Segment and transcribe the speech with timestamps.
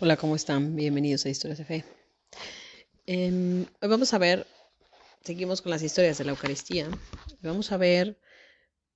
[0.00, 0.76] Hola, ¿cómo están?
[0.76, 1.84] Bienvenidos a Historias de Fe.
[3.04, 4.46] Em, hoy vamos a ver,
[5.24, 6.88] seguimos con las historias de la Eucaristía.
[7.42, 8.16] Vamos a ver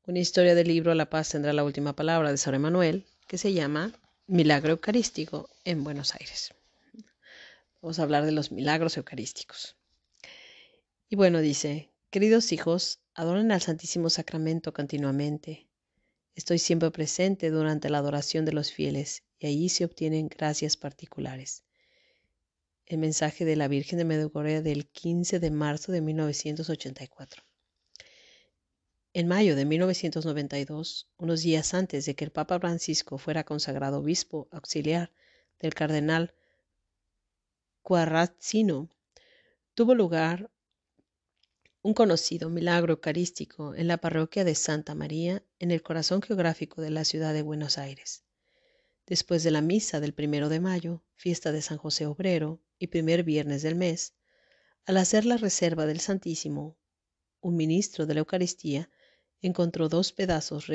[0.06, 3.52] una historia del libro La paz tendrá la última palabra de San Emanuel, que se
[3.52, 3.92] llama
[4.28, 6.54] Milagro Eucarístico en Buenos Aires.
[7.80, 9.74] Vamos a hablar de los milagros eucarísticos.
[11.08, 15.66] Y bueno, dice, queridos hijos, adoren al Santísimo Sacramento continuamente.
[16.34, 21.64] Estoy siempre presente durante la adoración de los fieles y allí se obtienen gracias particulares.
[22.86, 27.42] El mensaje de la Virgen de Medjugorje del 15 de marzo de 1984.
[29.14, 34.48] En mayo de 1992, unos días antes de que el Papa Francisco fuera consagrado obispo
[34.50, 35.12] auxiliar
[35.60, 36.34] del cardenal
[37.82, 38.88] Quarrazzino,
[39.74, 40.51] tuvo lugar
[41.84, 46.90] un conocido milagro eucarístico en la parroquia de Santa María, en el corazón geográfico de
[46.90, 48.22] la ciudad de Buenos Aires.
[49.04, 53.24] Después de la misa del primero de mayo, fiesta de San José Obrero y primer
[53.24, 54.14] viernes del mes,
[54.86, 56.76] al hacer la reserva del Santísimo,
[57.40, 58.88] un ministro de la Eucaristía
[59.40, 60.66] encontró dos pedazos,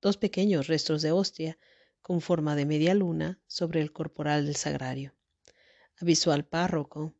[0.00, 1.58] dos pequeños restos de hostia
[2.02, 5.14] con forma de media luna sobre el corporal del sagrario.
[6.00, 7.14] Avisó al párroco,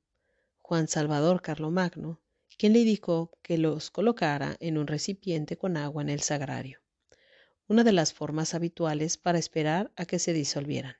[0.63, 2.21] Juan Salvador Carlomagno,
[2.57, 6.81] quien le indicó que los colocara en un recipiente con agua en el sagrario,
[7.67, 10.97] una de las formas habituales para esperar a que se disolvieran.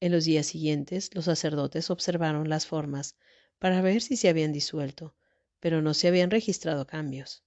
[0.00, 3.16] En los días siguientes los sacerdotes observaron las formas
[3.60, 5.14] para ver si se habían disuelto,
[5.60, 7.44] pero no se habían registrado cambios.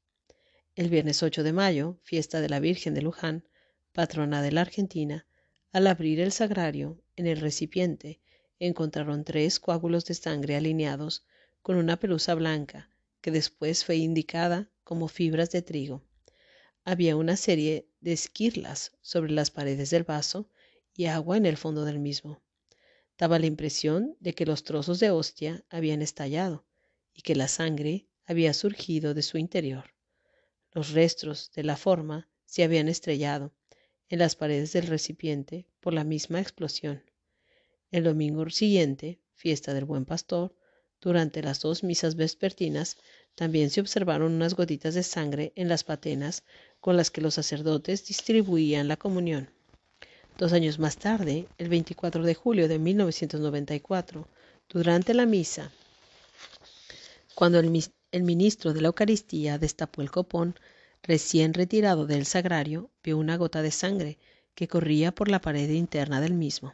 [0.75, 3.43] El viernes 8 de mayo, fiesta de la Virgen de Luján,
[3.91, 5.27] patrona de la Argentina,
[5.73, 8.21] al abrir el sagrario, en el recipiente,
[8.59, 11.25] encontraron tres coágulos de sangre alineados
[11.61, 12.89] con una pelusa blanca
[13.21, 16.03] que después fue indicada como fibras de trigo.
[16.83, 20.49] Había una serie de esquirlas sobre las paredes del vaso
[20.95, 22.41] y agua en el fondo del mismo.
[23.17, 26.65] Daba la impresión de que los trozos de hostia habían estallado
[27.13, 29.93] y que la sangre había surgido de su interior.
[30.71, 33.53] Los restos de la forma se habían estrellado
[34.07, 37.03] en las paredes del recipiente por la misma explosión.
[37.91, 40.55] El domingo siguiente, fiesta del buen pastor,
[41.01, 42.97] durante las dos misas vespertinas
[43.35, 46.43] también se observaron unas gotitas de sangre en las patenas
[46.79, 49.49] con las que los sacerdotes distribuían la comunión.
[50.37, 54.27] Dos años más tarde, el 24 de julio de 1994,
[54.69, 55.71] durante la misa,
[57.39, 57.69] cuando el,
[58.23, 60.59] ministro de la Eucaristía destapó el copón,
[61.03, 64.17] recién retirado del sagrario, vio una gota de sangre
[64.55, 66.73] que corría por la pared interna del mismo.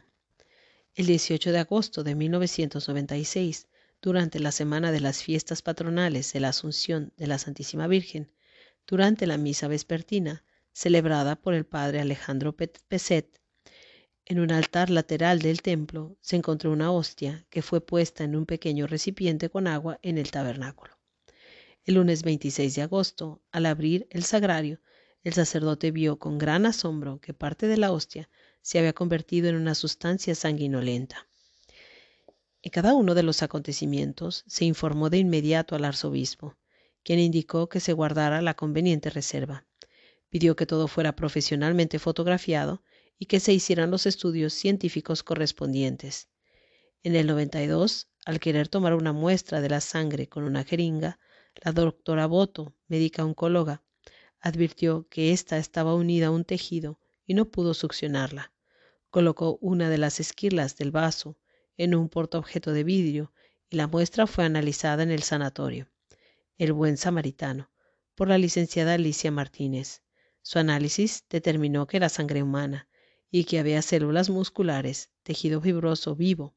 [0.96, 3.68] El 18 de agosto de 1996,
[4.06, 8.30] durante la semana de las fiestas patronales de la Asunción de la Santísima Virgen,
[8.86, 13.40] durante la misa vespertina, celebrada por el padre Alejandro Peset.
[14.24, 18.46] En un altar lateral del templo se encontró una hostia que fue puesta en un
[18.46, 20.96] pequeño recipiente con agua en el tabernáculo.
[21.82, 24.80] El lunes 26 de agosto, al abrir el sagrario,
[25.24, 28.30] el sacerdote vio con gran asombro que parte de la hostia
[28.62, 31.25] se había convertido en una sustancia sanguinolenta.
[32.66, 36.56] En cada uno de los acontecimientos se informó de inmediato al arzobispo,
[37.04, 39.64] quien indicó que se guardara la conveniente reserva.
[40.30, 42.82] Pidió que todo fuera profesionalmente fotografiado
[43.20, 46.28] y que se hicieran los estudios científicos correspondientes.
[47.04, 51.20] En el 92, al querer tomar una muestra de la sangre con una jeringa,
[51.62, 53.84] la doctora Boto, médica oncóloga,
[54.40, 58.52] advirtió que ésta estaba unida a un tejido y no pudo succionarla.
[59.10, 61.38] Colocó una de las esquirlas del vaso
[61.76, 63.32] en un portaobjeto de vidrio
[63.68, 65.88] y la muestra fue analizada en el sanatorio,
[66.58, 67.70] El Buen Samaritano,
[68.14, 70.02] por la licenciada Alicia Martínez.
[70.42, 72.88] Su análisis determinó que era sangre humana
[73.30, 76.54] y que había células musculares, tejido fibroso vivo,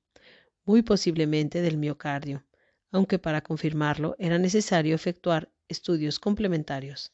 [0.64, 2.46] muy posiblemente del miocardio,
[2.92, 7.14] aunque para confirmarlo era necesario efectuar estudios complementarios.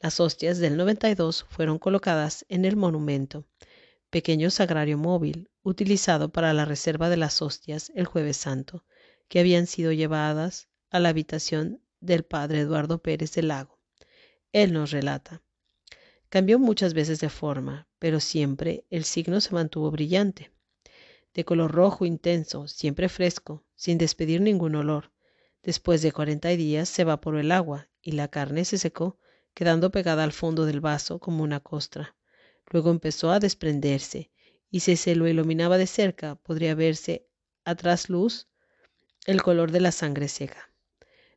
[0.00, 3.46] Las hostias del 92 fueron colocadas en el monumento,
[4.10, 8.84] pequeño sagrario móvil utilizado para la reserva de las hostias el jueves santo,
[9.28, 13.78] que habían sido llevadas a la habitación del padre Eduardo Pérez del Lago.
[14.52, 15.42] Él nos relata.
[16.30, 20.50] Cambió muchas veces de forma, pero siempre el signo se mantuvo brillante,
[21.34, 25.12] de color rojo intenso, siempre fresco, sin despedir ningún olor.
[25.62, 29.18] Después de cuarenta días se evaporó el agua y la carne se secó,
[29.52, 32.16] quedando pegada al fondo del vaso como una costra.
[32.70, 34.30] Luego empezó a desprenderse
[34.70, 37.26] y si se lo iluminaba de cerca podría verse
[37.64, 38.48] a trasluz
[39.26, 40.72] el color de la sangre seca.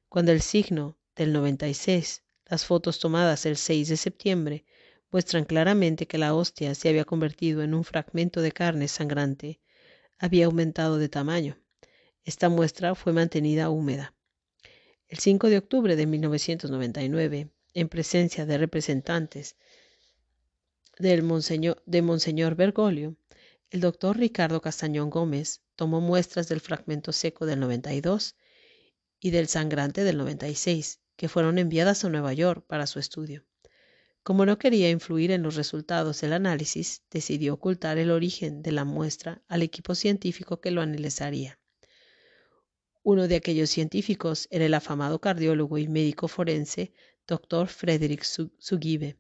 [0.09, 4.65] Cuando el signo del 96, las fotos tomadas el 6 de septiembre,
[5.11, 9.59] muestran claramente que la hostia se había convertido en un fragmento de carne sangrante.
[10.17, 11.57] había aumentado de tamaño.
[12.23, 14.13] Esta muestra fue mantenida húmeda.
[15.07, 19.55] El 5 de octubre de 1999, en presencia de representantes
[20.99, 23.15] del Monseñor, de Monseñor Bergoglio,
[23.71, 28.35] el doctor Ricardo Castañón Gómez tomó muestras del fragmento seco del 92
[29.21, 33.45] y del sangrante del 96, que fueron enviadas a Nueva York para su estudio.
[34.23, 38.83] Como no quería influir en los resultados del análisis, decidió ocultar el origen de la
[38.83, 41.57] muestra al equipo científico que lo analizaría.
[43.03, 46.91] Uno de aquellos científicos era el afamado cardiólogo y médico forense
[47.25, 47.69] Dr.
[47.69, 49.17] Frederick Sugibe,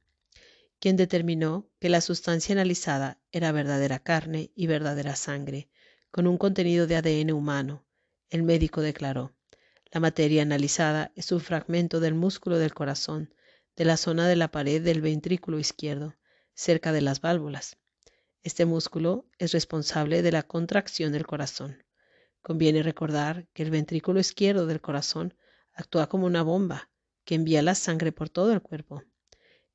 [0.81, 5.69] quien determinó que la sustancia analizada era verdadera carne y verdadera sangre,
[6.09, 7.85] con un contenido de ADN humano.
[8.31, 9.31] El médico declaró,
[9.91, 13.31] la materia analizada es un fragmento del músculo del corazón,
[13.75, 16.15] de la zona de la pared del ventrículo izquierdo,
[16.55, 17.77] cerca de las válvulas.
[18.41, 21.83] Este músculo es responsable de la contracción del corazón.
[22.41, 25.35] Conviene recordar que el ventrículo izquierdo del corazón
[25.73, 26.89] actúa como una bomba
[27.23, 29.03] que envía la sangre por todo el cuerpo.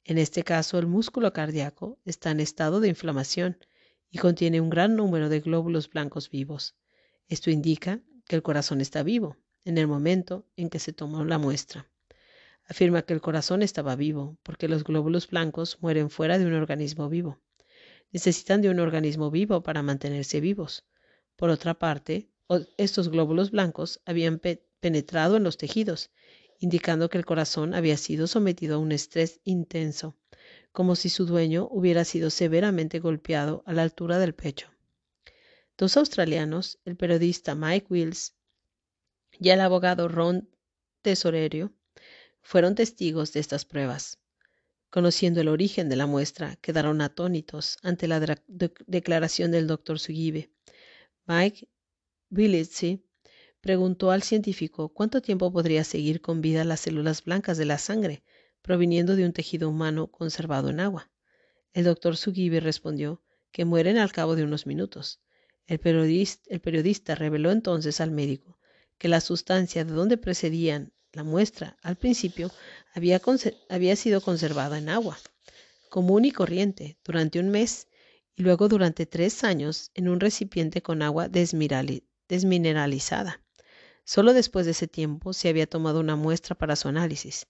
[0.07, 3.59] En este caso, el músculo cardíaco está en estado de inflamación
[4.11, 6.75] y contiene un gran número de glóbulos blancos vivos.
[7.29, 11.39] Esto indica que el corazón está vivo en el momento en que se tomó la
[11.39, 11.87] muestra
[12.69, 17.09] afirma que el corazón estaba vivo, porque los glóbulos blancos mueren fuera de un organismo
[17.09, 17.39] vivo.
[18.13, 20.85] Necesitan de un organismo vivo para mantenerse vivos.
[21.37, 22.29] Por otra parte,
[22.77, 24.41] estos glóbulos blancos habían
[24.81, 26.11] penetrado en los tejidos,
[26.59, 30.17] indicando que el corazón había sido sometido a un estrés intenso,
[30.73, 34.71] como si su dueño hubiera sido severamente golpeado a la altura del pecho.
[35.79, 38.35] Dos australianos, el periodista Mike Wills
[39.39, 40.49] y el abogado Ron
[41.03, 41.73] Tesorerio,
[42.43, 44.19] fueron testigos de estas pruebas.
[44.91, 48.21] Conociendo el origen de la muestra, quedaron atónitos ante la
[48.87, 50.51] declaración del doctor Sugibe.
[51.27, 51.69] Mike
[52.31, 53.06] Willitsy
[53.67, 58.23] preguntó al científico cuánto tiempo podría seguir con vida las células blancas de la sangre
[58.63, 61.11] proviniendo de un tejido humano conservado en agua.
[61.73, 65.21] El doctor Sugibe respondió que mueren al cabo de unos minutos.
[65.67, 68.57] El periodista, el periodista reveló entonces al médico
[68.99, 72.53] que la sustancia de donde precedían la muestra, al principio,
[72.95, 75.19] había sido conservada en agua,
[75.89, 77.89] común y corriente, durante un mes
[78.37, 83.43] y luego durante tres años en un recipiente con agua desmineralizada.
[84.07, 87.47] Solo después de ese tiempo se había tomado una muestra para su análisis.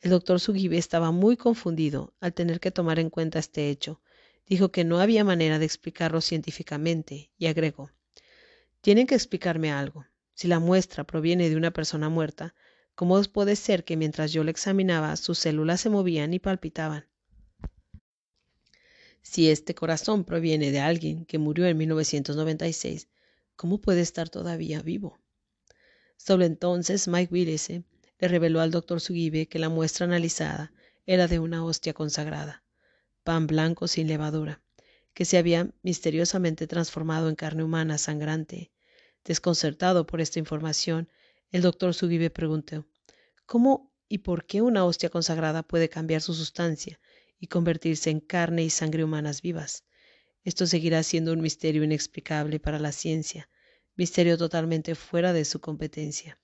[0.00, 4.00] El doctor Sugibe estaba muy confundido al tener que tomar en cuenta este hecho.
[4.48, 7.92] Dijo que no había manera de explicarlo científicamente y agregó,
[8.80, 10.04] tienen que explicarme algo.
[10.34, 12.56] Si la muestra proviene de una persona muerta,
[13.00, 17.08] ¿Cómo puede ser que mientras yo le examinaba sus células se movían y palpitaban?
[19.22, 23.08] Si este corazón proviene de alguien que murió en 1996,
[23.56, 25.18] ¿cómo puede estar todavía vivo?
[26.22, 27.82] Solo entonces Mike Willese
[28.18, 30.70] le reveló al doctor Sugibe que la muestra analizada
[31.06, 32.62] era de una hostia consagrada,
[33.24, 34.62] pan blanco sin levadura,
[35.14, 38.70] que se había misteriosamente transformado en carne humana sangrante.
[39.24, 41.08] Desconcertado por esta información,
[41.52, 42.86] el doctor Sugibe preguntó,
[43.46, 47.00] ¿cómo y por qué una hostia consagrada puede cambiar su sustancia
[47.38, 49.84] y convertirse en carne y sangre humanas vivas?
[50.44, 53.48] Esto seguirá siendo un misterio inexplicable para la ciencia,
[54.00, 56.38] misterio totalmente fuera de su competencia.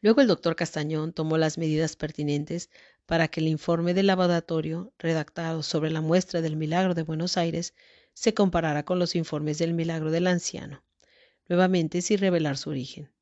[0.00, 2.70] Luego el doctor Castañón tomó las medidas pertinentes
[3.04, 7.74] para que el informe del laboratorio redactado sobre la muestra del milagro de Buenos Aires
[8.14, 10.82] se comparara con los informes del milagro del anciano,
[11.46, 13.12] nuevamente sin revelar su origen.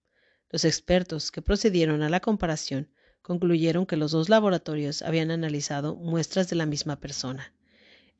[0.48, 2.88] Los expertos que procedieron a la comparación
[3.20, 7.52] concluyeron que los dos laboratorios habían analizado muestras de la misma persona.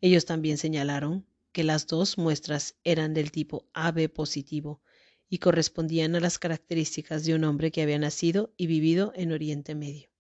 [0.01, 1.25] Ellos también señalaron
[1.57, 4.83] que las dos muestras eran del tipo AB positivo
[5.27, 9.75] y correspondían a las características de un hombre que había nacido y vivido en Oriente
[9.75, 10.11] Medio.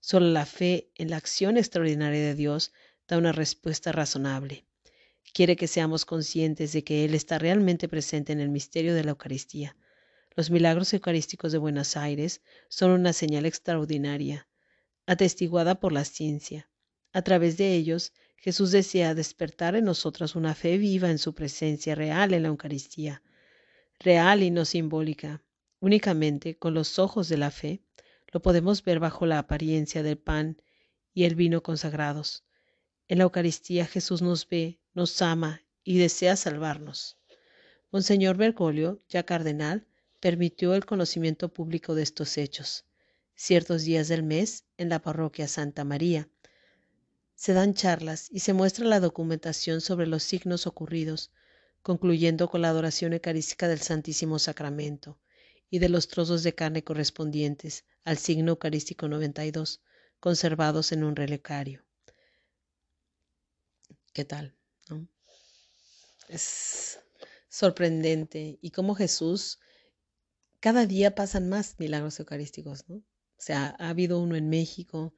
[0.00, 2.74] Solo la fe en la acción extraordinaria de Dios
[3.08, 4.66] da una respuesta razonable.
[5.32, 9.12] Quiere que seamos conscientes de que Él está realmente presente en el misterio de la
[9.12, 9.74] Eucaristía,
[10.36, 14.46] los milagros eucarísticos de Buenos Aires son una señal extraordinaria,
[15.06, 16.68] atestiguada por la ciencia.
[17.14, 18.12] A través de ellos,
[18.44, 23.22] Jesús desea despertar en nosotros una fe viva en su presencia real en la Eucaristía,
[23.98, 25.42] real y no simbólica.
[25.80, 27.80] Únicamente con los ojos de la fe
[28.30, 30.60] lo podemos ver bajo la apariencia del pan
[31.14, 32.44] y el vino consagrados.
[33.08, 37.16] En la Eucaristía Jesús nos ve, nos ama y desea salvarnos.
[37.92, 39.86] Monseñor Bergoglio, ya cardenal,
[40.20, 42.84] permitió el conocimiento público de estos hechos.
[43.34, 46.28] Ciertos días del mes, en la parroquia Santa María,
[47.34, 51.30] se dan charlas y se muestra la documentación sobre los signos ocurridos,
[51.82, 55.18] concluyendo con la adoración eucarística del Santísimo Sacramento
[55.68, 59.82] y de los trozos de carne correspondientes al signo eucarístico 92,
[60.20, 61.84] conservados en un relicario.
[64.12, 64.54] ¿Qué tal?
[66.28, 67.00] Es
[67.48, 69.58] sorprendente y cómo Jesús,
[70.60, 72.96] cada día pasan más milagros eucarísticos, ¿no?
[72.96, 75.14] O sea, ha habido uno en México,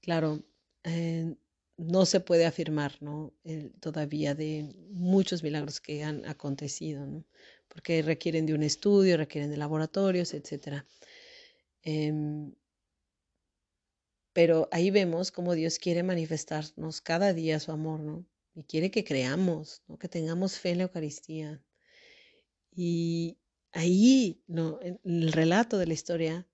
[0.00, 0.44] claro,
[0.84, 1.34] eh,
[1.76, 3.32] no se puede afirmar, ¿no?
[3.80, 7.24] todavía de muchos milagros que han acontecido, ¿no?
[7.68, 10.84] Porque requieren de un estudio, requieren de laboratorios, etc.
[11.82, 12.52] Em,
[14.32, 18.26] pero ahí vemos cómo Dios quiere manifestarnos cada día su amor, ¿no?
[18.54, 19.98] Y quiere que creamos, ¿no?
[19.98, 21.62] que tengamos fe en la Eucaristía.
[22.72, 23.38] Y
[23.72, 24.80] ahí, ¿no?
[24.82, 26.48] en el relato de la historia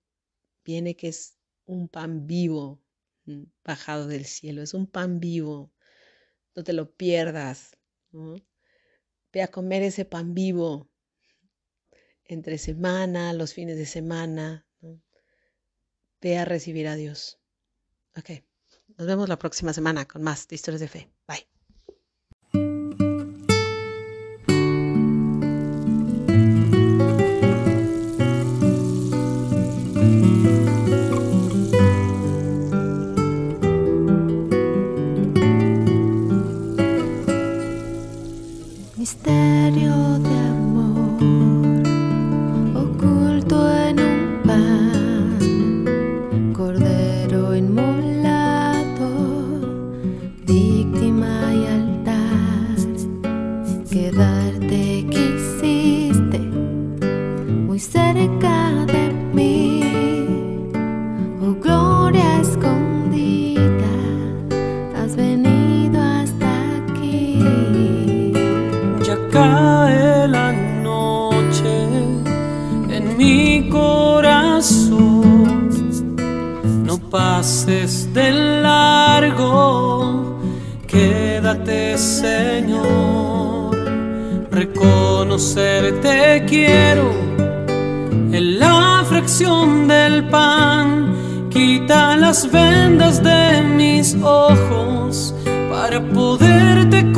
[0.63, 2.79] viene que es un pan vivo,
[3.63, 5.73] bajado del cielo, es un pan vivo,
[6.55, 7.77] no te lo pierdas.
[9.31, 10.89] Ve a comer ese pan vivo
[12.23, 14.67] entre semana, los fines de semana.
[16.21, 17.39] Ve a recibir a Dios.
[18.15, 18.29] Ok,
[18.97, 21.14] nos vemos la próxima semana con más de historias de fe.
[85.05, 87.11] Reconocerte quiero.
[88.31, 95.33] En la fracción del pan, quita las vendas de mis ojos
[95.69, 97.11] para poderte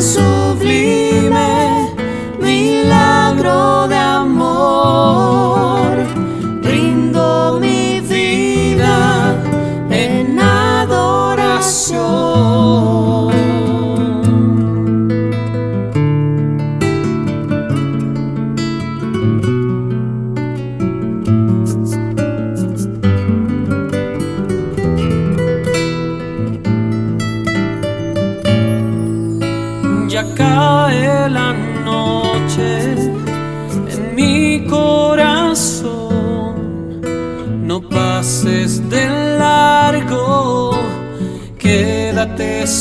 [0.00, 0.37] su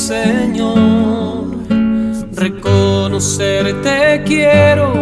[0.08, 1.48] Señor,
[2.34, 4.94] reconocerte quiero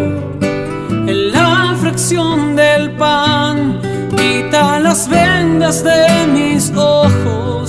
[0.90, 3.80] en la fracción del pan,
[4.18, 7.65] quita las vendas de mis ojos